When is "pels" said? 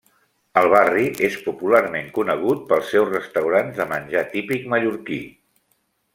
2.73-2.89